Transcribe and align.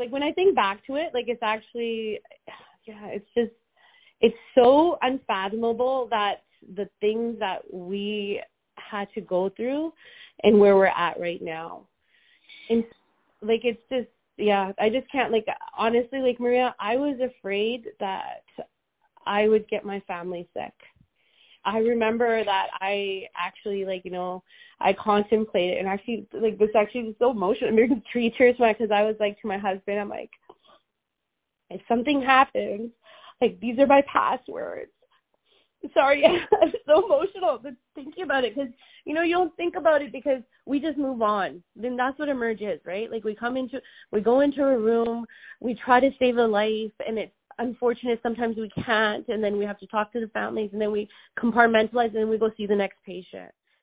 like 0.00 0.10
when 0.10 0.22
I 0.22 0.32
think 0.32 0.56
back 0.56 0.84
to 0.86 0.96
it, 0.96 1.10
like 1.14 1.26
it's 1.28 1.42
actually, 1.42 2.20
yeah, 2.86 3.06
it's 3.06 3.28
just, 3.36 3.52
it's 4.20 4.36
so 4.54 4.98
unfathomable 5.02 6.08
that 6.10 6.42
the 6.74 6.88
things 7.00 7.38
that 7.38 7.62
we 7.72 8.42
had 8.76 9.08
to 9.14 9.20
go 9.20 9.50
through 9.50 9.92
and 10.42 10.58
where 10.58 10.76
we're 10.76 10.86
at 10.86 11.20
right 11.20 11.40
now. 11.40 11.86
And 12.68 12.84
like 13.42 13.64
it's 13.64 13.80
just 13.90 14.08
yeah, 14.36 14.72
I 14.78 14.88
just 14.88 15.10
can't 15.12 15.32
like 15.32 15.46
honestly 15.76 16.20
like 16.20 16.40
Maria, 16.40 16.74
I 16.80 16.96
was 16.96 17.18
afraid 17.20 17.84
that 18.00 18.42
I 19.26 19.48
would 19.48 19.68
get 19.68 19.84
my 19.84 20.00
family 20.00 20.48
sick. 20.54 20.72
I 21.64 21.78
remember 21.78 22.44
that 22.44 22.68
I 22.80 23.24
actually 23.36 23.84
like, 23.84 24.04
you 24.04 24.10
know, 24.10 24.42
I 24.80 24.92
contemplated 24.92 25.78
and 25.78 25.88
actually 25.88 26.26
like 26.32 26.58
this 26.58 26.70
actually 26.74 27.04
was 27.04 27.14
so 27.18 27.30
emotional. 27.30 27.70
I'm 27.78 28.02
three 28.10 28.30
tears 28.36 28.56
because 28.58 28.90
I 28.90 29.02
was 29.02 29.16
like 29.20 29.40
to 29.40 29.48
my 29.48 29.58
husband, 29.58 30.00
I'm 30.00 30.08
like, 30.08 30.30
if 31.68 31.80
something 31.86 32.22
happens, 32.22 32.90
like 33.40 33.60
these 33.60 33.78
are 33.78 33.86
my 33.86 34.02
passwords 34.02 34.90
sorry, 35.94 36.24
I'm 36.62 36.72
so 36.86 37.04
emotional 37.06 37.58
but 37.62 37.74
thinking 37.94 38.24
about 38.24 38.44
it 38.44 38.54
because 38.54 38.70
you 39.04 39.14
know 39.14 39.22
you 39.22 39.34
don't 39.34 39.56
think 39.56 39.76
about 39.76 40.02
it 40.02 40.12
because 40.12 40.42
we 40.66 40.80
just 40.80 40.98
move 40.98 41.22
on. 41.22 41.62
Then 41.76 41.96
that's 41.96 42.18
what 42.18 42.28
emerges, 42.28 42.80
right? 42.84 43.10
Like 43.10 43.24
we 43.24 43.34
come 43.34 43.56
into, 43.56 43.80
we 44.12 44.20
go 44.20 44.40
into 44.40 44.64
a 44.64 44.78
room, 44.78 45.26
we 45.60 45.74
try 45.74 46.00
to 46.00 46.10
save 46.18 46.36
a 46.36 46.46
life, 46.46 46.92
and 47.06 47.18
it's 47.18 47.32
unfortunate 47.60 48.20
sometimes 48.22 48.56
we 48.56 48.70
can't, 48.70 49.26
and 49.28 49.42
then 49.42 49.56
we 49.56 49.64
have 49.64 49.78
to 49.78 49.86
talk 49.86 50.12
to 50.12 50.20
the 50.20 50.28
families, 50.28 50.70
and 50.72 50.80
then 50.80 50.90
we 50.90 51.08
compartmentalize, 51.38 52.06
and 52.06 52.16
then 52.16 52.28
we 52.28 52.38
go 52.38 52.50
see 52.56 52.66
the 52.66 52.74
next 52.74 52.96
patient. 53.06 53.52